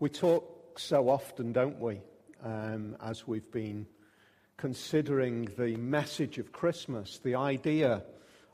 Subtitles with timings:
[0.00, 2.00] We talk so often, don't we,
[2.44, 3.84] um, as we've been
[4.56, 8.04] considering the message of Christmas, the idea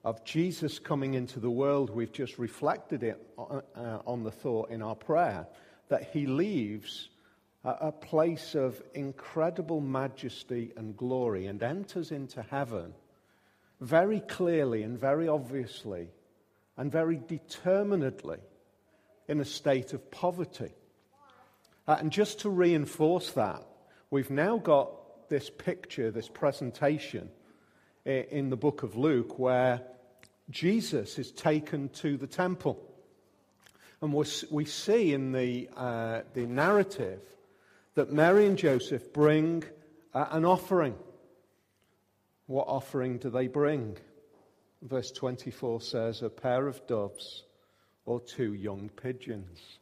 [0.05, 1.91] of Jesus coming into the world.
[1.91, 5.47] We've just reflected it on, uh, on the thought in our prayer
[5.89, 7.11] that he leaves
[7.63, 12.95] a place of incredible majesty and glory and enters into heaven
[13.83, 16.09] very clearly and very obviously
[16.79, 18.39] and very determinedly
[19.29, 20.73] in a state of poverty.
[21.87, 23.63] Uh, and just to reinforce that,
[24.11, 27.31] we've now got this picture, this presentation
[28.05, 29.83] in the book of Luke where
[30.51, 32.83] Jesus is taken to the temple.
[34.01, 37.21] And we see in the, uh, the narrative
[37.95, 39.65] that Mary and Joseph bring
[40.13, 40.95] uh, an offering.
[42.47, 43.97] What offering do they bring?
[44.83, 47.45] Verse 24 says, a pair of doves
[48.05, 49.79] or two young pigeons.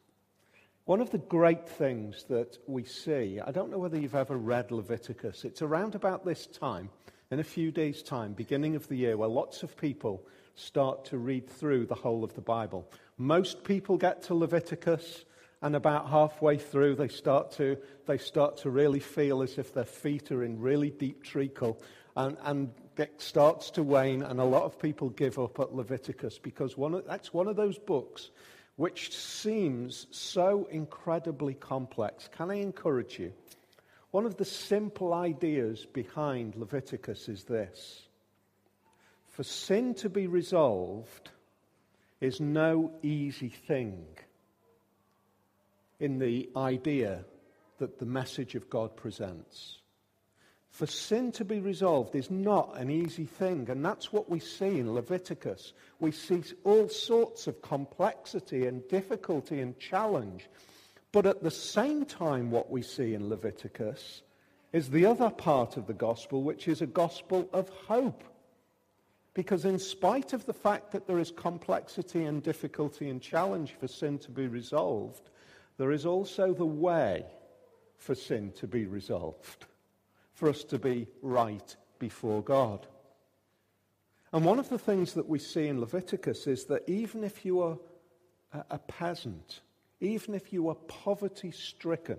[0.84, 4.72] One of the great things that we see, I don't know whether you've ever read
[4.72, 6.90] Leviticus, it's around about this time,
[7.30, 11.18] in a few days' time, beginning of the year, where lots of people start to
[11.18, 12.90] read through the whole of the Bible.
[13.16, 15.24] Most people get to Leviticus,
[15.62, 19.84] and about halfway through, they start to, they start to really feel as if their
[19.84, 21.80] feet are in really deep treacle,
[22.16, 26.40] and, and it starts to wane, and a lot of people give up at Leviticus
[26.40, 28.30] because one of, that's one of those books
[28.76, 32.28] which seems so incredibly complex.
[32.36, 33.32] Can I encourage you?
[34.10, 38.08] One of the simple ideas behind Leviticus is this
[39.32, 41.30] for sin to be resolved
[42.20, 44.04] is no easy thing
[45.98, 47.24] in the idea
[47.78, 49.78] that the message of God presents.
[50.72, 54.78] For sin to be resolved is not an easy thing, and that's what we see
[54.78, 55.74] in Leviticus.
[56.00, 60.48] We see all sorts of complexity and difficulty and challenge.
[61.12, 64.22] But at the same time, what we see in Leviticus
[64.72, 68.24] is the other part of the gospel, which is a gospel of hope.
[69.34, 73.88] Because, in spite of the fact that there is complexity and difficulty and challenge for
[73.88, 75.28] sin to be resolved,
[75.76, 77.26] there is also the way
[77.98, 79.66] for sin to be resolved
[80.34, 82.86] for us to be right before God.
[84.32, 87.60] And one of the things that we see in Leviticus is that even if you
[87.60, 87.78] are
[88.70, 89.60] a peasant,
[90.00, 92.18] even if you are poverty stricken,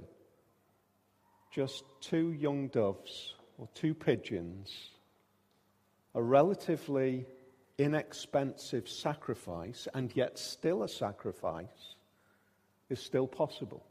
[1.52, 4.90] just two young doves or two pigeons,
[6.16, 7.26] a relatively
[7.78, 11.96] inexpensive sacrifice, and yet still a sacrifice,
[12.90, 13.84] is still possible.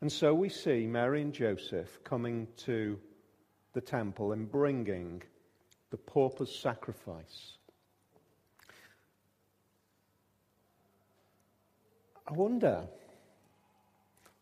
[0.00, 2.98] And so we see Mary and Joseph coming to
[3.72, 5.22] the temple and bringing
[5.90, 7.56] the pauper's sacrifice.
[12.28, 12.86] I wonder,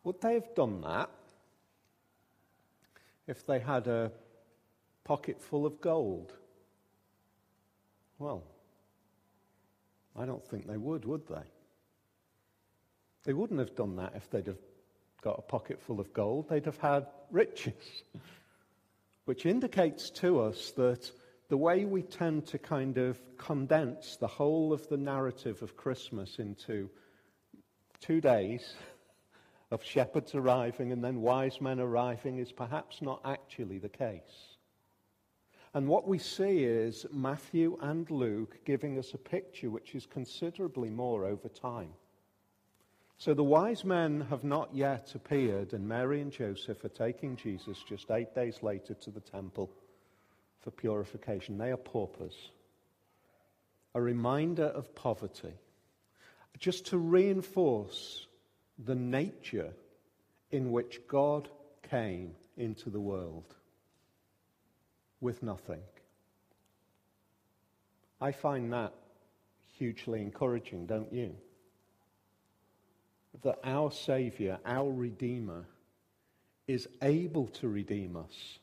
[0.03, 1.09] would they have done that
[3.27, 4.11] if they had a
[5.03, 6.33] pocket full of gold?
[8.17, 8.43] Well,
[10.15, 11.43] I don't think they would, would they?
[13.23, 14.57] They wouldn't have done that if they'd have
[15.25, 16.47] got a pocket full of gold.
[16.47, 18.03] They'd have had riches
[19.25, 21.11] which indicates to us that
[21.49, 26.37] the way we tend to kind of condense the whole of the narrative of Christmas
[26.37, 26.91] into
[27.99, 28.75] two days
[29.71, 34.57] of shepherds arriving and then wise men arriving is perhaps not actually the case.
[35.73, 40.91] And what we see is Matthew and Luke giving us a picture which is considerably
[40.91, 41.93] more over time.
[43.17, 47.81] So the wise men have not yet appeared, and Mary and Joseph are taking Jesus
[47.87, 49.71] just eight days later to the temple
[50.61, 51.57] for purification.
[51.57, 52.35] They are paupers.
[53.93, 55.53] A reminder of poverty.
[56.59, 58.27] Just to reinforce
[58.77, 59.71] the nature
[60.51, 61.47] in which God
[61.89, 63.55] came into the world
[65.21, 65.81] with nothing.
[68.19, 68.93] I find that
[69.71, 71.35] hugely encouraging, don't you?
[73.43, 75.65] That our Savior, our Redeemer,
[76.67, 78.59] is able to redeem us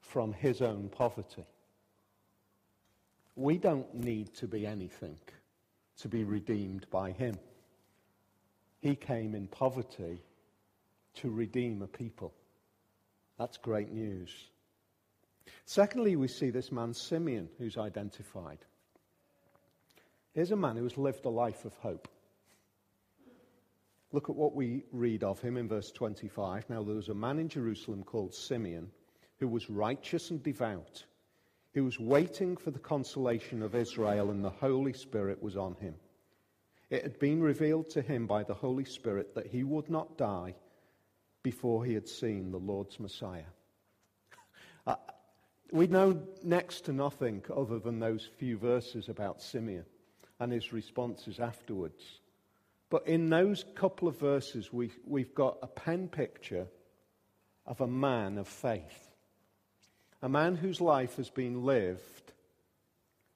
[0.00, 1.44] from his own poverty.
[3.36, 5.16] We don't need to be anything
[6.00, 7.34] to be redeemed by him.
[8.80, 10.20] He came in poverty
[11.14, 12.32] to redeem a people.
[13.38, 14.30] That's great news.
[15.64, 18.58] Secondly, we see this man Simeon who's identified.
[20.34, 22.08] Here's a man who's lived a life of hope.
[24.12, 26.68] Look at what we read of him in verse 25.
[26.68, 28.90] Now, there was a man in Jerusalem called Simeon
[29.38, 31.04] who was righteous and devout.
[31.72, 35.94] He was waiting for the consolation of Israel, and the Holy Spirit was on him.
[36.90, 40.54] It had been revealed to him by the Holy Spirit that he would not die
[41.42, 43.44] before he had seen the Lord's Messiah.
[44.84, 44.96] Uh,
[45.70, 49.84] we know next to nothing other than those few verses about Simeon
[50.40, 52.18] and his responses afterwards.
[52.92, 56.66] But in those couple of verses, we, we've got a pen picture
[57.64, 59.08] of a man of faith.
[60.20, 62.34] A man whose life has been lived,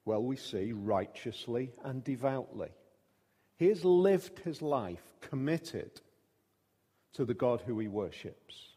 [0.04, 2.68] well, we see, righteously and devoutly.
[3.56, 6.02] He has lived his life committed
[7.14, 8.74] to the God who he worships.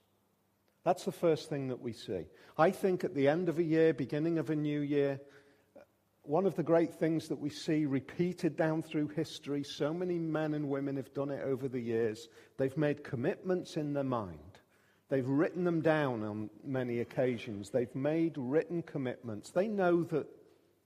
[0.86, 2.28] That's the first thing that we see.
[2.58, 5.20] I think at the end of a year, beginning of a new year,
[6.24, 10.54] one of the great things that we see repeated down through history, so many men
[10.54, 12.28] and women have done it over the years.
[12.58, 14.60] They've made commitments in their mind.
[15.10, 17.72] They've written them down on many occasions.
[17.72, 19.50] They've made written commitments.
[19.50, 20.28] They know that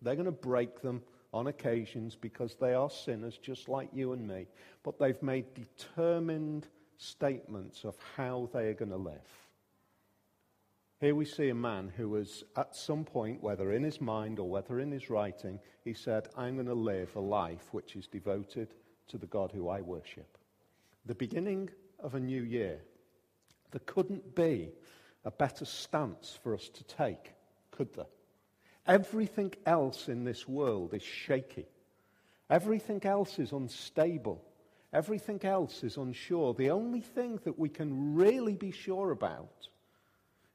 [0.01, 1.01] they're going to break them
[1.33, 4.47] on occasions because they are sinners just like you and me.
[4.83, 9.19] But they've made determined statements of how they are going to live.
[11.03, 14.49] Here we see a man who was, at some point, whether in his mind or
[14.49, 18.73] whether in his writing, he said, I'm going to live a life which is devoted
[19.09, 20.37] to the God who I worship.
[21.05, 22.79] The beginning of a new year
[23.71, 24.69] there couldn't be
[25.25, 27.33] a better stance for us to take,
[27.71, 28.05] could there?
[28.87, 31.65] Everything else in this world is shaky.
[32.49, 34.41] Everything else is unstable.
[34.93, 36.53] Everything else is unsure.
[36.53, 39.67] The only thing that we can really be sure about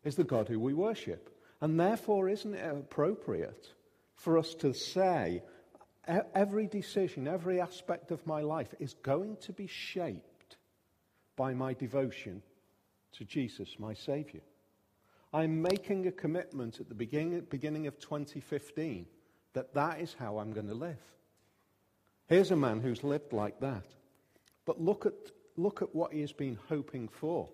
[0.05, 1.35] is the God who we worship.
[1.61, 3.73] And therefore, isn't it appropriate
[4.15, 5.43] for us to say,
[6.35, 10.57] every decision, every aspect of my life is going to be shaped
[11.37, 12.43] by my devotion
[13.13, 14.41] to Jesus, my Savior.
[15.33, 19.07] I'm making a commitment at the beginning, beginning of 2015
[19.53, 21.03] that that is how I'm going to live.
[22.29, 23.85] Here's a man who's lived like that.
[24.65, 25.15] But look at,
[25.57, 27.49] look at what he has been hoping for.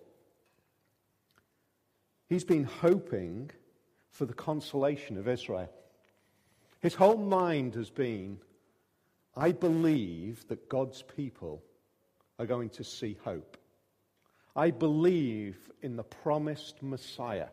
[2.27, 3.51] He's been hoping
[4.09, 5.69] for the consolation of Israel.
[6.81, 8.39] His whole mind has been
[9.37, 11.61] I believe that God's people
[12.39, 13.57] are going to see hope.
[14.55, 17.49] I believe in the promised Messiah.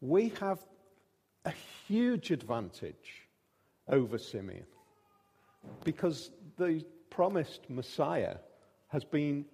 [0.00, 0.60] We have
[1.44, 1.52] a
[1.88, 3.26] huge advantage
[3.88, 4.66] over Simeon
[5.82, 8.36] because the promised Messiah
[8.88, 9.44] has been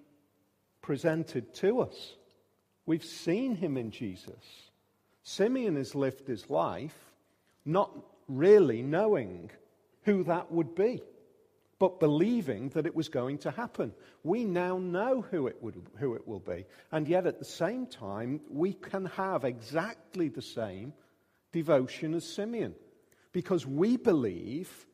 [0.82, 2.16] presented to us.
[2.86, 4.70] We've seen him in Jesus.
[5.22, 6.98] Simeon has lived his life
[7.64, 7.90] not
[8.28, 9.50] really knowing
[10.02, 11.00] who that would be
[11.78, 13.92] but believing that it was going to happen.
[14.22, 16.64] We now know who it, would, who it will be.
[16.92, 20.92] And yet, at the same time, we can have exactly the same
[21.52, 22.74] devotion as Simeon
[23.32, 24.86] because we believe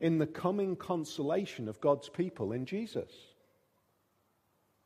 [0.00, 3.12] in the coming consolation of God's people in Jesus.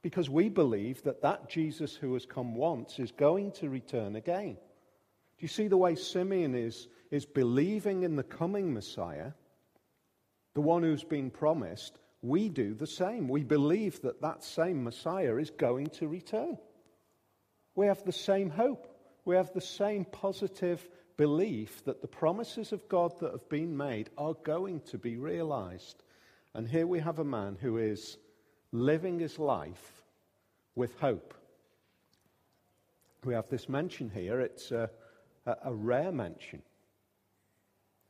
[0.05, 4.53] Because we believe that that Jesus who has come once is going to return again.
[4.53, 9.33] Do you see the way Simeon is, is believing in the coming Messiah?
[10.55, 13.29] the one who's been promised, we do the same.
[13.29, 16.57] We believe that that same Messiah is going to return.
[17.75, 18.89] We have the same hope.
[19.25, 24.11] We have the same positive belief that the promises of God that have been made
[24.17, 26.03] are going to be realized.
[26.55, 28.17] And here we have a man who is
[28.75, 30.03] living his life
[30.75, 31.33] with hope.
[33.25, 34.41] We have this mention here.
[34.41, 34.91] It's a,
[35.47, 36.61] a, a rare mention.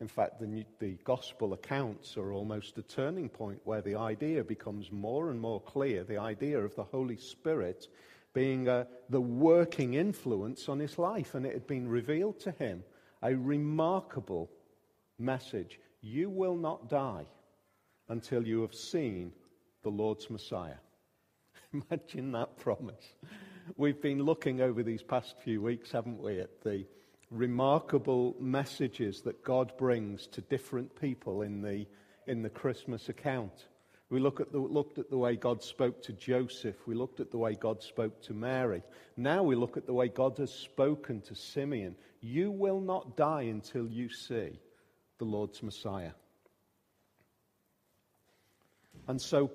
[0.00, 4.90] In fact, the, the gospel accounts are almost a turning point where the idea becomes
[4.90, 7.88] more and more clear the idea of the Holy Spirit
[8.33, 11.35] being uh, the working influence on his life.
[11.35, 12.83] And it had been revealed to him
[13.23, 14.50] a remarkable
[15.18, 17.26] message You will not die
[18.09, 19.30] until you have seen
[19.84, 20.78] the Lord's Messiah.
[21.72, 23.14] Imagine that promise.
[23.76, 26.86] We've been looking over these past few weeks, haven't we, at the
[27.30, 31.86] remarkable messages that God brings to different people in the,
[32.26, 33.66] in the Christmas account.
[34.10, 36.76] We look at the, looked at the way God spoke to Joseph.
[36.86, 38.82] We looked at the way God spoke to Mary.
[39.16, 41.96] Now we look at the way God has spoken to Simeon.
[42.20, 44.60] You will not die until you see
[45.18, 46.12] the Lord's Messiah.
[49.08, 49.50] And so,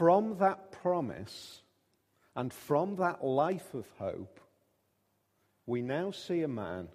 [0.00, 1.60] from that promise
[2.34, 4.40] and from that life of hope,
[5.66, 6.88] we now see a man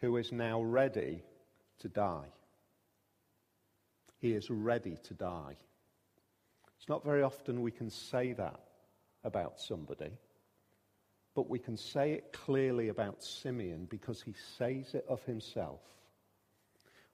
[0.00, 1.24] who is now ready
[1.80, 2.28] to die.
[4.20, 5.56] He is ready to die.
[6.78, 8.60] It's not very often we can say that
[9.24, 10.12] about somebody,
[11.34, 15.80] but we can say it clearly about Simeon because he says it of himself.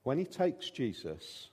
[0.03, 1.49] When he takes Jesus,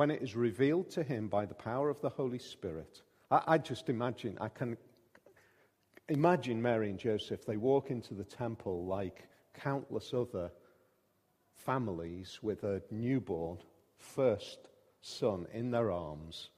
[0.00, 3.02] when it is revealed to him by the power of the Holy Spirit.
[3.30, 4.78] I, I just imagine, I can
[6.08, 10.50] imagine Mary and Joseph, they walk into the temple like countless other
[11.54, 13.58] families with a newborn
[13.98, 14.70] first
[15.02, 16.48] son in their arms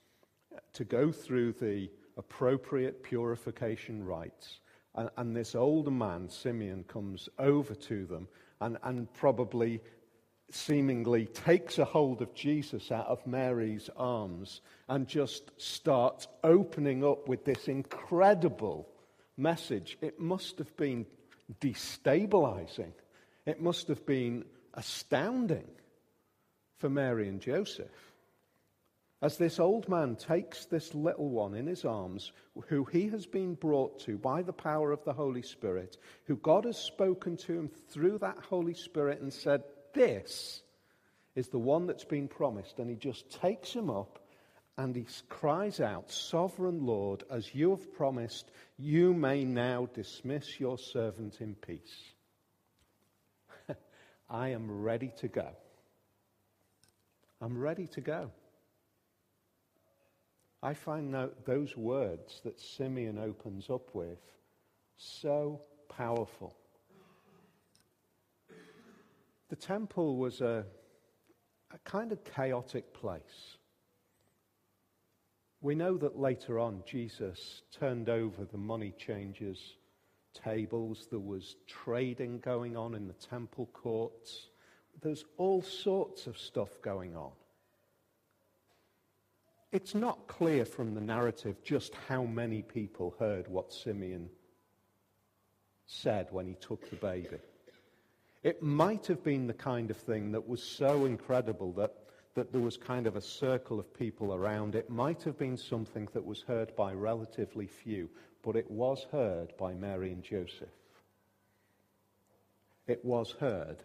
[0.75, 4.61] to go through the appropriate purification rites.
[4.95, 8.29] And, and this older man, Simeon, comes over to them
[8.61, 9.81] and, and probably
[10.55, 17.29] seemingly takes a hold of Jesus out of Mary's arms and just starts opening up
[17.29, 18.89] with this incredible
[19.37, 19.99] message.
[20.01, 21.07] It must have been
[21.61, 22.93] destabilizing.
[23.47, 24.45] It must have been
[24.75, 25.69] astounding
[26.79, 28.13] for Mary and Joseph.
[29.23, 32.33] As this old man takes this little one in his arms,
[32.67, 36.65] who he has been brought to by the power of the Holy Spirit, who God
[36.65, 40.63] has spoken to him through that Holy Spirit and said, This
[41.35, 42.79] is the one that's been promised.
[42.79, 44.19] And he just takes him up
[44.79, 50.79] and he cries out, Sovereign Lord, as you have promised, you may now dismiss your
[50.79, 52.13] servant in peace.
[54.31, 55.49] I am ready to go.
[57.41, 58.31] I'm ready to go.
[60.63, 64.21] I find those words that Simeon opens up with
[64.97, 66.55] so powerful.
[69.53, 70.65] The temple was a,
[71.75, 73.59] a kind of chaotic place.
[75.61, 79.77] We know that later on Jesus turned over the money changers'
[80.33, 81.07] tables.
[81.11, 84.49] There was trading going on in the temple courts.
[85.03, 87.33] There's all sorts of stuff going on.
[89.71, 94.31] It's not clear from the narrative just how many people heard what Simeon
[95.85, 97.37] said when he took the baby.
[98.43, 101.95] It might have been the kind of thing that was so incredible that,
[102.35, 104.75] that there was kind of a circle of people around.
[104.75, 108.11] It might have been something that was heard by relatively few,
[108.43, 110.69] but it was heard by Mary and Joseph.
[112.89, 113.85] It was heard,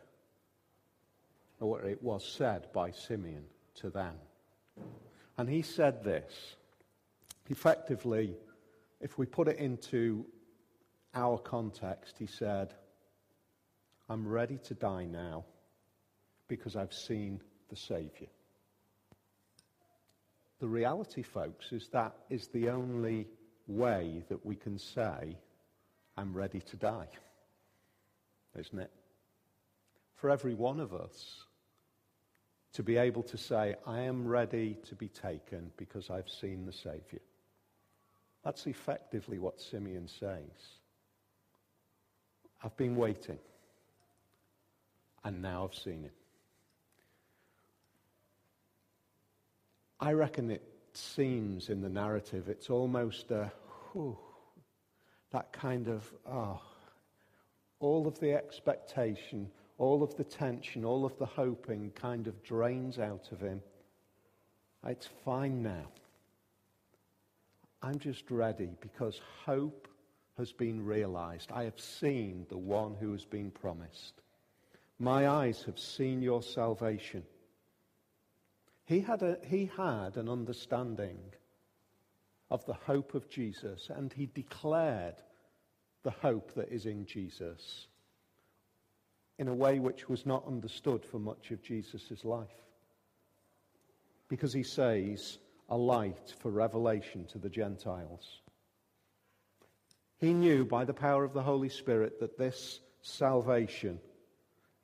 [1.60, 3.44] or it was said by Simeon
[3.76, 4.16] to them.
[5.38, 6.56] And he said this
[7.50, 8.36] effectively,
[9.00, 10.26] if we put it into
[11.14, 12.74] our context, he said,
[14.10, 15.46] I'm ready to die now
[16.48, 18.28] because I've seen the Savior.
[20.60, 23.28] The reality, folks, is that is the only
[23.68, 25.38] way that we can say,
[26.16, 27.10] I'm ready to die.
[28.58, 28.92] Isn't it?
[30.16, 31.44] For every one of us,
[32.74, 36.74] to be able to say, I am ready to be taken because I've seen the
[36.74, 37.22] Savior.
[38.44, 40.80] That's effectively what Simeon says.
[42.64, 43.38] I've been waiting,
[45.28, 46.12] and now I've seen him.
[50.00, 53.52] I reckon it seems in the narrative, it's almost a,
[53.92, 54.18] whew,
[55.32, 56.62] that kind of, oh,
[57.82, 62.98] all of the expectation, all of the tension, all of the hoping kind of drains
[62.98, 63.62] out of him.
[64.86, 65.88] It's fine now.
[67.82, 69.90] I'm just ready because hope
[70.38, 71.52] has been realized.
[71.52, 74.22] I have seen the one who has been promised.
[75.00, 77.24] My eyes have seen your salvation.
[78.86, 81.20] He had, a, he had an understanding
[82.50, 85.16] of the hope of Jesus, and he declared
[86.04, 87.88] the hope that is in Jesus
[89.38, 92.48] in a way which was not understood for much of Jesus' life.
[94.30, 95.38] Because he says,
[95.70, 98.42] a light for revelation to the Gentiles.
[100.18, 104.00] He knew by the power of the Holy Spirit that this salvation,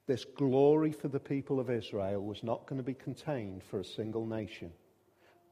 [0.05, 3.85] this glory for the people of Israel, was not going to be contained for a
[3.85, 4.71] single nation.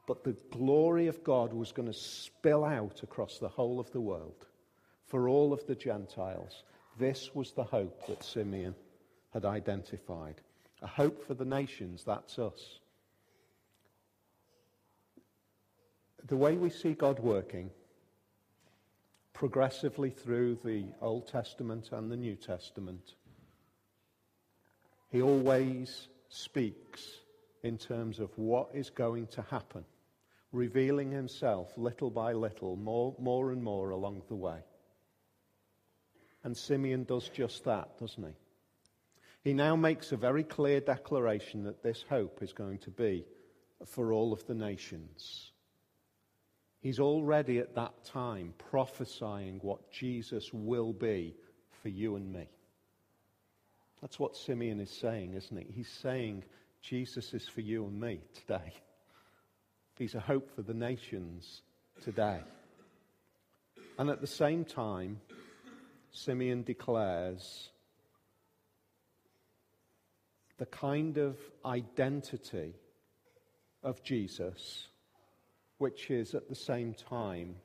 [0.08, 4.02] But the glory of God was going to spill out across the whole of the
[4.02, 4.46] world
[5.08, 6.64] for all of the Gentiles.
[7.00, 8.76] This was the hope that Simeon
[9.34, 10.42] had identified.
[10.82, 12.80] A hope for the nations, that's us.
[16.28, 17.72] The way we see God working
[19.34, 23.16] progressively through the Old Testament and the New Testament,
[25.12, 27.06] He always speaks
[27.64, 29.84] in terms of what is going to happen,
[30.52, 34.60] revealing Himself little by little, more, more and more along the way.
[36.44, 38.34] And Simeon does just that, doesn't he?
[39.44, 43.26] He now makes a very clear declaration that this hope is going to be
[43.86, 45.52] for all of the nations.
[46.80, 51.36] He's already at that time prophesying what Jesus will be
[51.82, 52.48] for you and me.
[54.02, 55.68] That's what Simeon is saying, isn't he?
[55.74, 56.44] He's saying
[56.82, 58.74] Jesus is for you and me today.
[59.98, 61.62] He's a hope for the nations
[62.04, 62.42] today.
[64.00, 65.22] And at the same time,
[66.12, 67.70] Simeon declares
[70.58, 72.74] the kind of identity
[73.84, 74.88] of Jesus,
[75.78, 77.56] which is at the same time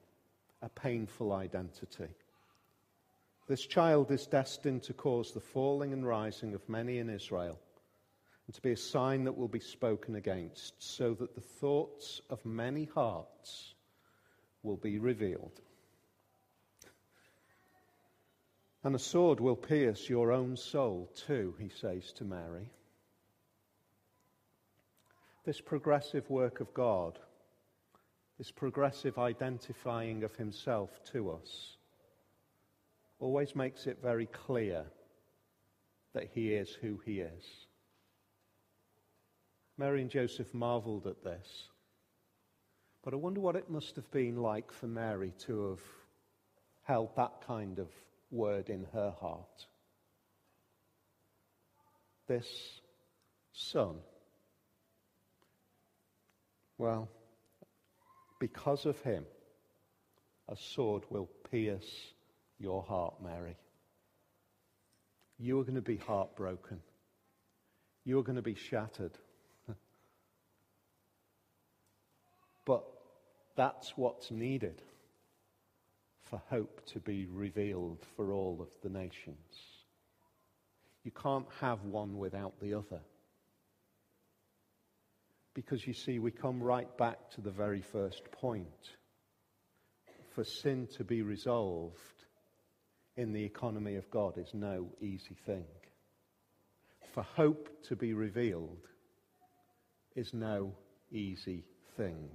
[0.63, 2.09] a painful identity.
[3.47, 7.59] This child is destined to cause the falling and rising of many in Israel,
[8.47, 12.45] and to be a sign that will be spoken against, so that the thoughts of
[12.45, 13.75] many hearts
[14.65, 15.61] will be revealed.
[18.83, 22.71] And a sword will pierce your own soul too, he says to Mary.
[25.45, 27.19] This progressive work of God,
[28.39, 31.76] this progressive identifying of himself to us,
[33.19, 34.85] always makes it very clear
[36.15, 37.45] that he is who he is.
[39.79, 41.69] Mary and Joseph marveled at this.
[43.03, 45.81] But I wonder what it must have been like for Mary to have
[46.83, 47.89] held that kind of
[48.31, 49.67] word in her heart.
[52.27, 52.81] This
[53.53, 53.97] son.
[56.79, 57.09] Well,
[58.41, 59.25] because of him,
[60.49, 62.13] a sword will pierce
[62.59, 63.57] your heart, Mary.
[65.39, 66.81] You are going to be heartbroken.
[68.05, 69.19] You are going to be shattered.
[72.65, 72.85] but
[73.57, 74.81] that's what's needed
[76.23, 79.77] for hope to be revealed for all of the nations.
[81.05, 83.01] You can't have one without the other.
[85.55, 88.91] Because you see, we come right back to the very first point.
[90.35, 92.16] For sin to be resolved,
[93.17, 95.65] in the economy of God is no easy thing.
[97.13, 98.89] For hope to be revealed
[100.15, 100.73] is no
[101.11, 101.65] easy
[101.97, 102.29] thing.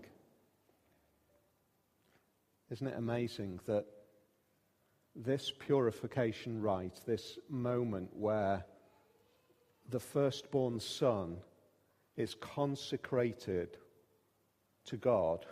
[2.72, 3.86] Isn't it amazing that
[5.16, 8.66] this purification rite, this moment where
[9.90, 11.38] the firstborn son
[12.16, 13.78] is consecrated
[14.86, 15.46] to God,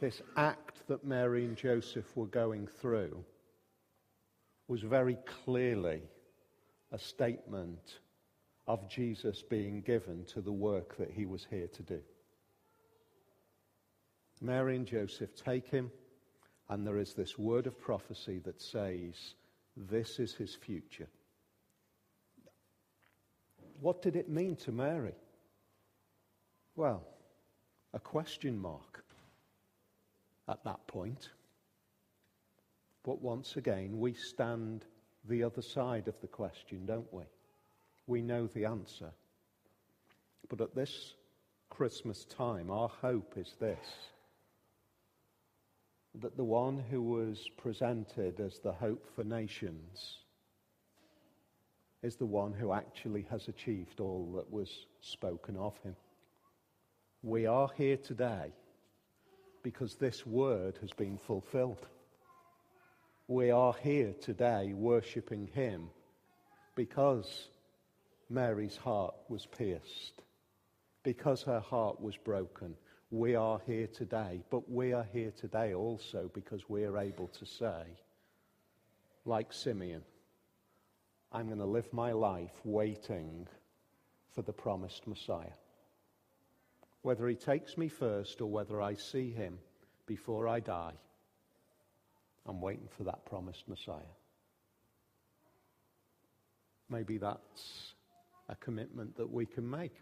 [0.00, 3.24] this act that Mary and Joseph were going through,
[4.68, 6.02] was very clearly
[6.92, 7.98] a statement
[8.66, 12.00] of Jesus being given to the work that he was here to do.
[14.40, 15.90] Mary and Joseph take him,
[16.68, 19.34] and there is this word of prophecy that says,
[19.76, 21.08] This is his future.
[23.80, 25.14] What did it mean to Mary?
[26.76, 27.06] Well,
[27.92, 29.04] a question mark
[30.48, 31.30] at that point.
[33.04, 34.86] But once again, we stand
[35.28, 37.24] the other side of the question, don't we?
[38.06, 39.10] We know the answer.
[40.48, 41.14] But at this
[41.70, 43.78] Christmas time, our hope is this
[46.20, 50.18] that the one who was presented as the hope for nations
[52.04, 55.96] is the one who actually has achieved all that was spoken of him.
[57.22, 58.52] We are here today
[59.64, 61.88] because this word has been fulfilled
[63.26, 65.88] we are here today worshipping Him
[66.74, 67.48] because
[68.28, 70.22] Mary's heart was pierced,
[71.02, 72.74] because her heart was broken.
[73.10, 77.46] We are here today, but we are here today also because we are able to
[77.46, 77.84] say,
[79.24, 80.02] like Simeon,
[81.32, 83.46] I'm going to live my life waiting
[84.34, 85.56] for the promised Messiah.
[87.02, 89.58] Whether he takes me first or whether I see him
[90.06, 90.94] before I die,
[92.46, 94.02] I'm waiting for that promised Messiah.
[96.90, 97.94] Maybe that's
[98.48, 99.94] a commitment that we can make.